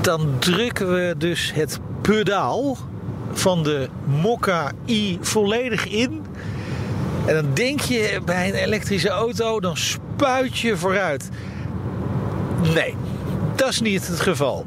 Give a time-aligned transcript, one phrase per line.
[0.00, 2.76] Dan drukken we dus het pedaal
[3.32, 6.24] van de Mokka i volledig in.
[7.26, 11.28] En dan denk je bij een elektrische auto, dan spuit je vooruit.
[12.74, 12.94] Nee,
[13.56, 14.66] dat is niet het geval.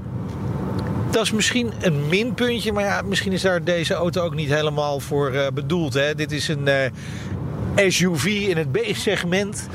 [1.11, 4.99] Dat is misschien een minpuntje, maar ja, misschien is daar deze auto ook niet helemaal
[4.99, 5.93] voor uh, bedoeld.
[5.93, 6.15] Hè?
[6.15, 6.67] Dit is een
[7.75, 9.67] uh, SUV in het B-segment.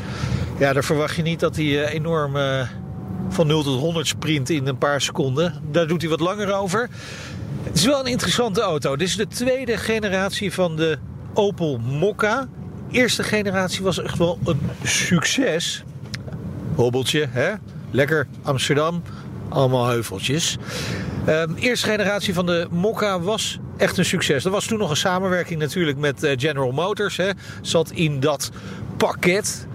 [0.59, 2.37] Ja, daar verwacht je niet dat hij uh, enorm
[3.29, 5.55] van 0 tot 100 sprint in een paar seconden.
[5.71, 6.89] Daar doet hij wat langer over.
[7.63, 8.97] Het is wel een interessante auto.
[8.97, 10.99] Dit is de tweede generatie van de
[11.35, 12.49] Opel Mokka.
[12.91, 15.85] Eerste generatie was echt wel een succes.
[16.75, 17.53] Hobbeltje, hè?
[17.91, 19.03] Lekker Amsterdam.
[19.49, 20.57] Allemaal heuveltjes.
[21.29, 24.45] Um, eerste generatie van de Mokka was echt een succes.
[24.45, 27.17] Er was toen nog een samenwerking natuurlijk met uh, General Motors.
[27.17, 27.31] Hè.
[27.63, 28.51] Zat in dat
[28.97, 29.68] pakket.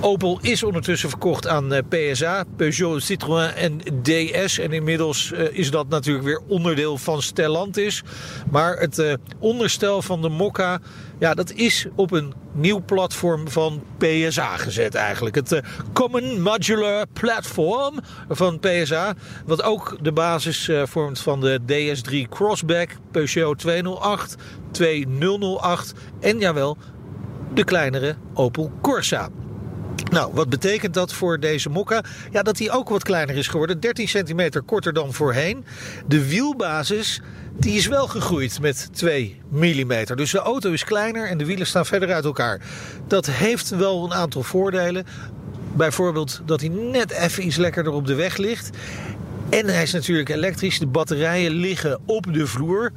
[0.00, 4.58] Opel is ondertussen verkocht aan uh, PSA, Peugeot, Citroën en DS.
[4.58, 8.02] En inmiddels uh, is dat natuurlijk weer onderdeel van Stellantis.
[8.50, 10.78] Maar het uh, onderstel van de Mokka,
[11.18, 15.34] ja, dat is op een nieuw platform van PSA gezet eigenlijk.
[15.34, 15.60] Het
[15.92, 19.14] Common Modular Platform van PSA.
[19.46, 24.36] Wat ook de basis vormt van de DS3 Crossback, Peugeot 208,
[24.70, 26.76] 2008 en jawel,
[27.54, 29.28] de kleinere Opel Corsa.
[30.10, 32.04] Nou, wat betekent dat voor deze mokka?
[32.30, 33.80] Ja, dat hij ook wat kleiner is geworden.
[33.80, 35.64] 13 centimeter korter dan voorheen.
[36.06, 37.20] De wielbasis
[37.58, 40.04] die is wel gegroeid met 2 mm.
[40.14, 42.60] Dus de auto is kleiner en de wielen staan verder uit elkaar.
[43.06, 45.06] Dat heeft wel een aantal voordelen.
[45.72, 48.70] Bijvoorbeeld dat hij net even iets lekkerder op de weg ligt.
[49.48, 50.78] En hij is natuurlijk elektrisch.
[50.78, 52.92] De batterijen liggen op de vloer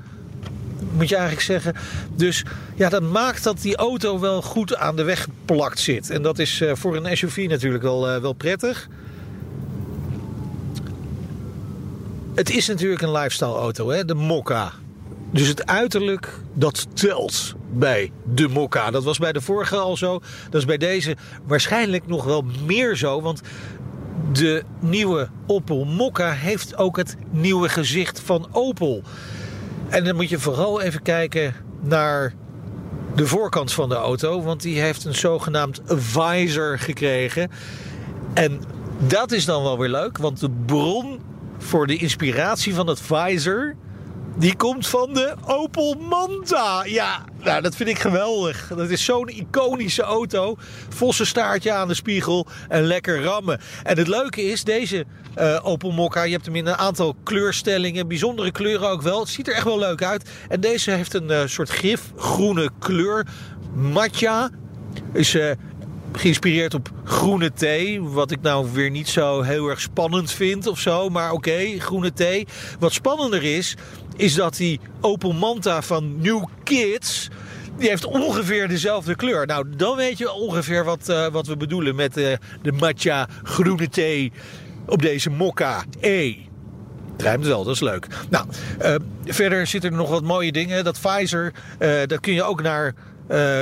[0.92, 1.74] moet je eigenlijk zeggen.
[2.16, 2.44] Dus
[2.76, 6.10] ja, dat maakt dat die auto wel goed aan de weg geplakt zit.
[6.10, 8.88] En dat is uh, voor een SUV natuurlijk wel, uh, wel prettig.
[12.36, 14.06] Het is natuurlijk een lifestyle auto, hè?
[14.06, 14.72] de Mokka.
[15.32, 18.92] Dus het uiterlijk, dat telt bij de Mokka.
[18.92, 20.22] Dat was bij de vorige al zo.
[20.50, 23.22] Dat is bij deze waarschijnlijk nog wel meer zo.
[23.22, 23.42] Want
[24.34, 29.04] de nieuwe Opel Mokka heeft ook het nieuwe gezicht van Opel.
[29.90, 32.34] En dan moet je vooral even kijken naar
[33.16, 37.52] de voorkant van de auto, want die heeft een zogenaamd visor gekregen.
[38.34, 38.60] En
[39.08, 41.20] dat is dan wel weer leuk, want de bron
[41.58, 43.76] voor de inspiratie van het visor
[44.36, 46.84] die komt van de Opel Manta.
[46.86, 48.72] Ja, nou, dat vind ik geweldig.
[48.76, 50.56] Dat is zo'n iconische auto.
[50.90, 53.60] Vosse staartje aan de spiegel en lekker rammen.
[53.84, 55.06] En het leuke is, deze
[55.38, 58.08] uh, Opel Mokka, je hebt hem in een aantal kleurstellingen.
[58.08, 59.20] Bijzondere kleuren ook wel.
[59.20, 60.30] Het ziet er echt wel leuk uit.
[60.50, 63.28] En deze heeft een uh, soort gifgroene kleur.
[63.74, 64.50] Matja.
[65.14, 65.52] Is uh,
[66.14, 68.02] geïnspireerd op groene thee.
[68.02, 71.10] Wat ik nou weer niet zo heel erg spannend vind of zo.
[71.10, 72.48] Maar oké, groene thee.
[72.80, 73.76] Wat spannender is,
[74.20, 77.30] is dat die Opel Manta van New Kids...
[77.78, 79.46] Die heeft ongeveer dezelfde kleur.
[79.46, 83.90] Nou, dan weet je ongeveer wat, uh, wat we bedoelen met uh, de matcha groene
[83.90, 84.32] thee
[84.86, 86.36] op deze Mokka E.
[87.18, 88.08] Het wel, dat is leuk.
[88.30, 88.46] Nou,
[88.82, 90.84] uh, verder zitten er nog wat mooie dingen.
[90.84, 91.54] Dat Pfizer,
[92.06, 92.96] dat kun je ook naar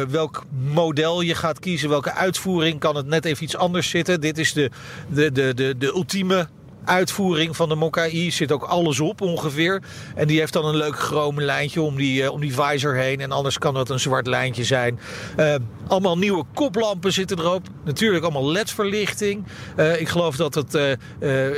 [0.09, 4.21] welk model je gaat kiezen, welke uitvoering, kan het net even iets anders zitten.
[4.21, 4.71] Dit is de,
[5.07, 6.47] de, de, de, de ultieme
[6.87, 9.81] uitvoering van de Mokka-i zit ook alles op ongeveer.
[10.15, 13.19] En die heeft dan een leuk chrome lijntje om die, uh, om die visor heen.
[13.19, 14.99] En anders kan dat een zwart lijntje zijn.
[15.39, 15.55] Uh,
[15.87, 17.67] allemaal nieuwe koplampen zitten erop.
[17.85, 19.45] Natuurlijk allemaal LED-verlichting.
[19.77, 20.97] Uh, ik geloof dat het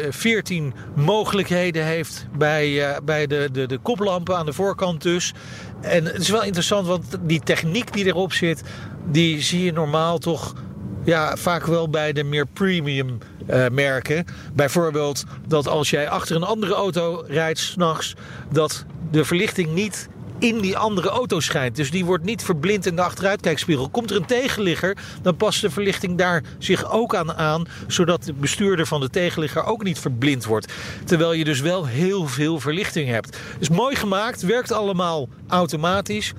[0.09, 5.33] 14 mogelijkheden heeft bij, bij de, de, de koplampen aan de voorkant dus.
[5.81, 8.63] En het is wel interessant, want die techniek die erop zit...
[9.05, 10.53] die zie je normaal toch
[11.03, 13.17] ja, vaak wel bij de meer premium
[13.49, 14.25] uh, merken.
[14.53, 18.15] Bijvoorbeeld dat als jij achter een andere auto rijdt s'nachts,
[18.51, 20.09] dat de verlichting niet
[20.39, 21.75] in die andere auto schijnt.
[21.75, 23.89] Dus die wordt niet verblind in de achteruitkijkspiegel.
[23.89, 28.33] Komt er een tegenligger, dan past de verlichting daar zich ook aan aan, zodat de
[28.33, 30.73] bestuurder van de tegenligger ook niet verblind wordt.
[31.05, 33.37] Terwijl je dus wel heel veel verlichting hebt.
[33.59, 36.33] Is mooi gemaakt, werkt allemaal automatisch.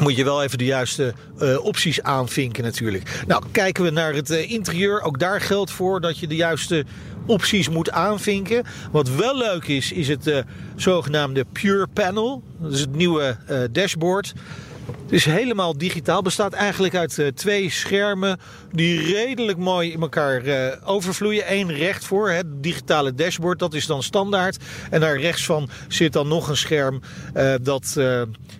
[0.00, 3.22] Moet je wel even de juiste uh, opties aanvinken natuurlijk.
[3.26, 5.02] Nou, kijken we naar het uh, interieur.
[5.02, 6.84] Ook daar geldt voor dat je de juiste
[7.26, 8.64] opties moet aanvinken.
[8.92, 10.38] Wat wel leuk is, is het uh,
[10.76, 12.42] zogenaamde Pure Panel.
[12.60, 13.36] Dat is het nieuwe
[13.72, 14.32] dashboard.
[15.04, 16.22] Het is helemaal digitaal.
[16.22, 18.40] Bestaat eigenlijk uit uh, twee schermen
[18.72, 21.52] die redelijk mooi in elkaar uh, overvloeien.
[21.52, 24.56] Eén recht voor, het digitale dashboard, dat is dan standaard.
[24.90, 27.00] En daar rechts van zit dan nog een scherm
[27.36, 27.98] uh, dat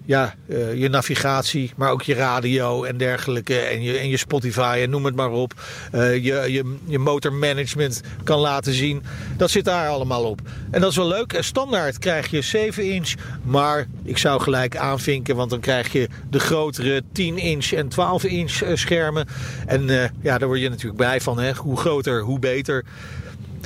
[0.04, 0.34] ja,
[0.74, 3.58] je navigatie, maar ook je radio en dergelijke.
[3.58, 5.54] En je, en je Spotify en noem het maar op.
[5.92, 9.02] je, je, je motormanagement kan laten zien.
[9.36, 10.40] Dat zit daar allemaal op.
[10.70, 11.36] En dat is wel leuk.
[11.40, 16.40] Standaard krijg je 7 inch, maar ik zou gelijk aanvinken, want dan krijg je de
[16.40, 19.26] grotere 10 inch en 12 inch eh, schermen.
[19.66, 21.38] En uh, ja, daar word je natuurlijk bij van.
[21.38, 21.52] Hè?
[21.52, 22.84] Hoe groter, hoe beter.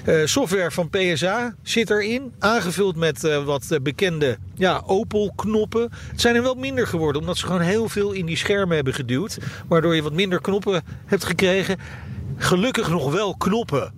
[0.06, 2.32] Uh, software van PSA zit erin.
[2.38, 5.90] Aangevuld met wat bekende ja, Opel-knoppen.
[6.10, 8.94] Het zijn er wel minder geworden, omdat ze gewoon heel veel in die schermen hebben
[8.94, 9.38] geduwd.
[9.68, 11.78] Waardoor je wat minder knoppen hebt gekregen.
[12.36, 13.97] Gelukkig nog wel knoppen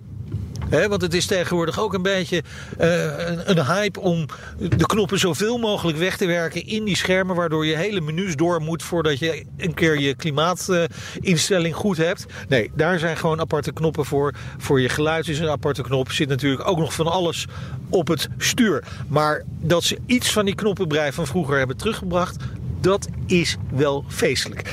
[0.71, 2.43] want het is tegenwoordig ook een beetje
[2.77, 4.25] een, een, hype om
[4.57, 7.35] de knoppen zoveel mogelijk weg te werken in die schermen.
[7.35, 12.25] Waardoor je hele menus door moet voordat je een keer je klimaatinstelling goed hebt.
[12.47, 14.33] Nee, daar zijn gewoon aparte knoppen voor.
[14.57, 16.11] Voor je geluid is een aparte knop.
[16.11, 17.47] Zit natuurlijk ook nog van alles
[17.89, 18.83] op het stuur.
[19.07, 22.35] Maar dat ze iets van die knoppenbrei van vroeger hebben teruggebracht,
[22.81, 24.69] dat is wel feestelijk.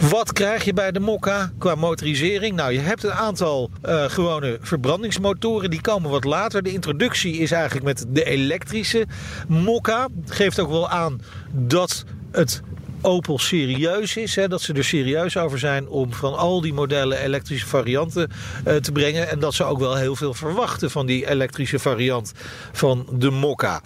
[0.00, 2.56] Wat krijg je bij de Mokka qua motorisering?
[2.56, 5.70] Nou, je hebt een aantal uh, gewone verbrandingsmotoren.
[5.70, 6.62] Die komen wat later.
[6.62, 9.06] De introductie is eigenlijk met de elektrische
[9.48, 10.08] Mokka.
[10.26, 11.20] Geeft ook wel aan
[11.52, 12.62] dat het
[13.00, 14.36] Opel serieus is.
[14.36, 18.30] Hè, dat ze er serieus over zijn om van al die modellen elektrische varianten
[18.66, 19.28] uh, te brengen.
[19.28, 22.32] En dat ze ook wel heel veel verwachten van die elektrische variant
[22.72, 23.80] van de Mokka.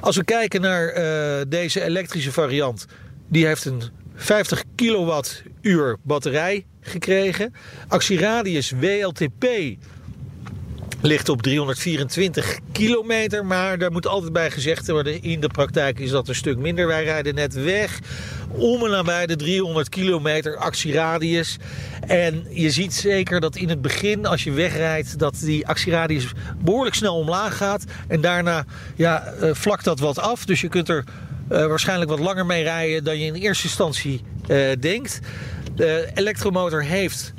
[0.00, 2.86] Als we kijken naar uh, deze elektrische variant.
[3.28, 3.82] Die heeft een
[4.16, 7.54] 50 kilowattuur batterij gekregen.
[7.88, 9.46] Actieradius WLTP
[11.00, 13.46] ligt op 324 kilometer.
[13.46, 16.86] Maar daar moet altijd bij gezegd worden: in de praktijk is dat een stuk minder.
[16.86, 18.00] Wij rijden net weg
[18.48, 21.56] om en nabij de 300 kilometer actieradius.
[22.06, 26.26] En je ziet zeker dat in het begin, als je wegrijdt, dat die actieradius
[26.58, 27.84] behoorlijk snel omlaag gaat.
[28.08, 28.64] En daarna
[28.94, 30.44] ja, uh, vlakt dat wat af.
[30.44, 31.04] Dus je kunt er
[31.52, 35.20] uh, waarschijnlijk wat langer mee rijden dan je in eerste instantie uh, denkt.
[35.74, 37.32] De elektromotor heeft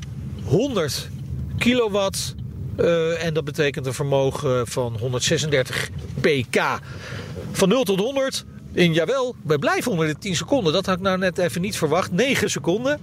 [0.44, 1.10] 100
[1.58, 2.36] kilowatt.
[2.80, 5.90] Uh, en dat betekent een vermogen van 136
[6.22, 6.80] pk.
[7.52, 8.46] Van 0 tot 100
[8.78, 10.74] in, jawel, we blijven onder de 10 seconden.
[10.74, 12.12] Dat had ik nou net even niet verwacht.
[12.12, 13.00] 9 seconden.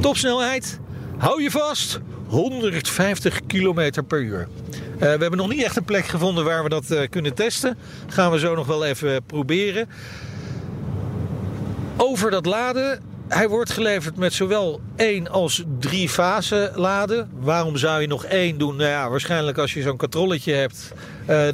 [0.00, 0.78] Topsnelheid.
[1.16, 2.00] Hou je vast.
[2.30, 4.48] 150 km per uur.
[4.70, 7.78] Uh, we hebben nog niet echt een plek gevonden waar we dat uh, kunnen testen.
[8.06, 9.88] Gaan we zo nog wel even proberen.
[11.96, 13.00] Over dat laden.
[13.28, 17.30] Hij wordt geleverd met zowel één als drie fase laden.
[17.40, 18.76] Waarom zou je nog één doen?
[18.76, 20.92] Nou ja, waarschijnlijk als je zo'n katrolletje hebt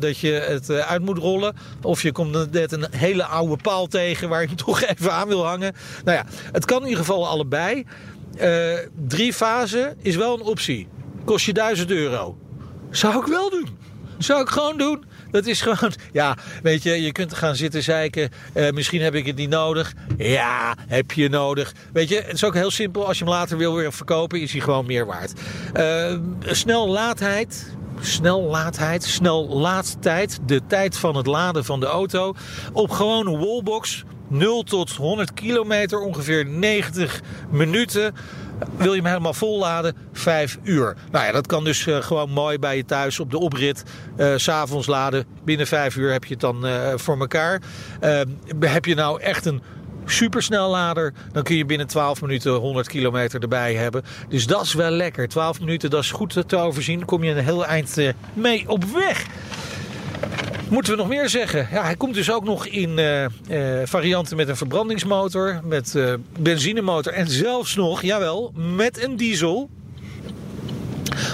[0.01, 1.57] dat je het uit moet rollen.
[1.83, 5.47] Of je komt net een hele oude paal tegen waar je toch even aan wil
[5.47, 5.75] hangen.
[6.05, 7.87] Nou ja, het kan in ieder geval allebei.
[8.41, 10.89] Uh, drie fase is wel een optie.
[11.25, 12.39] Kost je 1000 euro.
[12.91, 13.69] Zou ik wel doen.
[14.19, 15.05] Zou ik gewoon doen.
[15.31, 18.31] Dat is gewoon, ja, weet je, je kunt gaan zitten zeiken.
[18.55, 19.95] Uh, misschien heb ik het niet nodig.
[20.17, 21.75] Ja, heb je nodig.
[21.93, 23.07] Weet je, het is ook heel simpel.
[23.07, 25.33] Als je hem later wil weer verkopen, is hij gewoon meer waard.
[25.77, 27.75] Uh, snel laadheid.
[28.01, 30.39] Snel laadheid, snel laadtijd.
[30.47, 32.35] De tijd van het laden van de auto.
[32.73, 38.15] Op gewone wallbox 0 tot 100 kilometer, ongeveer 90 minuten.
[38.77, 39.97] Wil je hem helemaal volladen?
[40.13, 40.97] 5 uur.
[41.11, 43.83] Nou ja, dat kan dus uh, gewoon mooi bij je thuis op de oprit.
[44.17, 45.25] Uh, S'avonds laden.
[45.45, 47.61] Binnen 5 uur heb je het dan uh, voor elkaar.
[48.61, 49.63] heb je nou echt een
[50.07, 54.03] supersnellader, dan kun je binnen 12 minuten 100 kilometer erbij hebben.
[54.29, 55.29] Dus dat is wel lekker.
[55.29, 57.05] 12 minuten, dat is goed te overzien.
[57.05, 57.99] Kom je een heel eind
[58.33, 59.27] mee op weg.
[60.71, 61.69] Moeten we nog meer zeggen?
[61.71, 63.29] Ja, hij komt dus ook nog in uh, uh,
[63.85, 69.71] varianten met een verbrandingsmotor, met uh, benzinemotor en zelfs nog, jawel, met een diesel.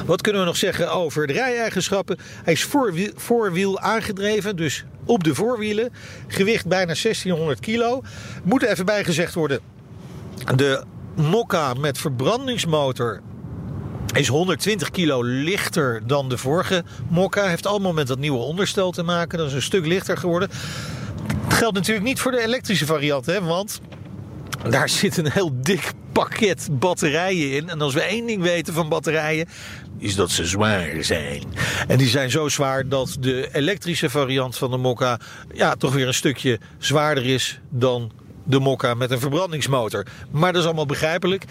[0.07, 2.19] Wat kunnen we nog zeggen over de rijeigenschappen?
[2.45, 5.93] Hij is voorwiel, voorwiel aangedreven, dus op de voorwielen.
[6.27, 8.03] Gewicht bijna 1600 kilo.
[8.43, 9.61] Moet even bijgezegd worden.
[10.57, 10.85] De
[11.17, 13.21] Mokka met verbrandingsmotor
[14.12, 17.47] is 120 kilo lichter dan de vorige Mokka.
[17.47, 19.38] Heeft allemaal met dat nieuwe onderstel te maken.
[19.38, 20.50] Dat is een stuk lichter geworden.
[21.49, 23.81] Dat geldt natuurlijk niet voor de elektrische variant, hè, want
[24.69, 27.69] daar zit een heel dik pakket batterijen in.
[27.69, 29.49] En als we één ding weten van batterijen,
[29.99, 31.42] is dat ze zwaar zijn.
[31.87, 35.21] En die zijn zo zwaar dat de elektrische variant van de Mokka
[35.54, 38.12] ja, toch weer een stukje zwaarder is dan
[38.45, 40.07] de Mokka met een verbrandingsmotor.
[40.31, 41.45] Maar dat is allemaal begrijpelijk.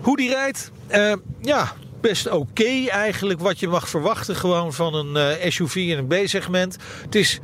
[0.00, 3.40] Hoe die rijdt, uh, ja, best oké eigenlijk.
[3.40, 6.76] Wat je mag verwachten gewoon van een uh, SUV in een B-segment.
[7.02, 7.40] Het is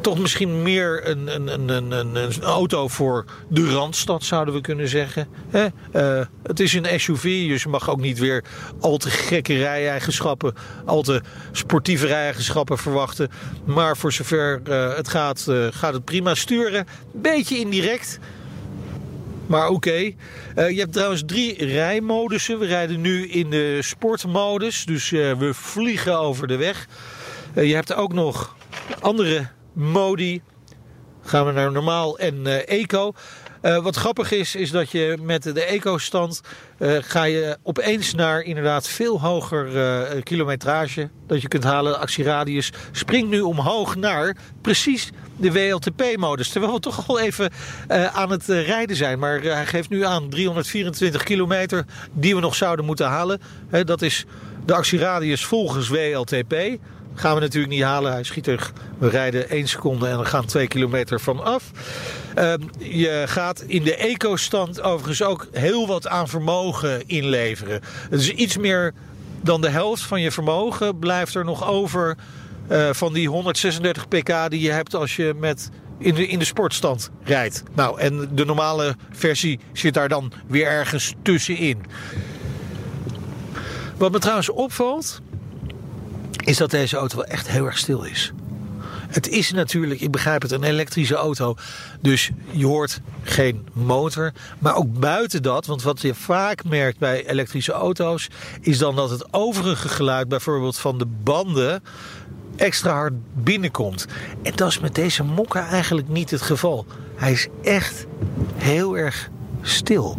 [0.00, 5.28] toch misschien meer een, een, een, een, auto voor de Randstad, zouden we kunnen zeggen.
[5.52, 8.44] Uh, het is een SUV, dus je mag ook niet weer
[8.80, 11.20] al te gekke rij-eigenschappen, al te
[11.52, 13.30] sportieve rij-eigenschappen verwachten.
[13.64, 16.86] Maar voor zover uh, het gaat, gaat het prima sturen.
[17.12, 18.18] Beetje indirect.
[19.46, 19.90] Maar oké.
[19.90, 20.12] Uh,
[20.70, 22.58] je hebt trouwens drie rijmodussen.
[22.58, 24.84] We rijden nu in de sportmodus.
[24.84, 26.88] Dus uh, we vliegen over de weg.
[27.54, 28.56] Uh, je hebt ook nog
[29.00, 30.42] andere modi.
[31.34, 33.12] Gaan we naar normaal en eco.
[33.62, 36.40] Uh, wat grappig is, is dat je met de eco-stand
[36.78, 41.92] uh, ga je opeens naar inderdaad veel hoger uh, kilometrage dat je kunt halen.
[41.92, 46.48] De actieradius springt nu omhoog naar precies de WLTP-modus.
[46.48, 47.50] Terwijl we toch al even
[48.12, 49.18] aan het rijden zijn.
[49.18, 53.40] Maar hij geeft nu aan 324 kilometer die we nog zouden moeten halen.
[53.84, 54.24] dat is
[54.66, 56.54] de actieradius volgens WLTP.
[57.14, 58.12] Gaan we natuurlijk niet halen.
[58.12, 58.70] Hij schiet er.
[58.98, 61.70] We rijden 1 seconde en we gaan 2 kilometer van af.
[62.38, 67.80] Uh, je gaat in de eco-stand overigens ook heel wat aan vermogen inleveren.
[68.10, 68.94] Is iets meer
[69.40, 72.16] dan de helft van je vermogen blijft er nog over
[72.70, 76.44] uh, van die 136 pk die je hebt als je met in de, in de
[76.44, 77.62] sportstand rijdt.
[77.74, 81.84] Nou, en de normale versie zit daar dan weer ergens tussenin.
[83.96, 85.20] Wat me trouwens opvalt,
[86.44, 88.32] is dat deze auto wel echt heel erg stil is.
[89.14, 91.56] Het is natuurlijk, ik begrijp het, een elektrische auto.
[92.00, 94.32] Dus je hoort geen motor.
[94.58, 98.28] Maar ook buiten dat, want wat je vaak merkt bij elektrische auto's...
[98.60, 101.82] is dan dat het overige geluid, bijvoorbeeld van de banden...
[102.56, 104.06] extra hard binnenkomt.
[104.42, 106.86] En dat is met deze Mokka eigenlijk niet het geval.
[107.14, 108.06] Hij is echt
[108.56, 109.30] heel erg
[109.62, 110.18] stil.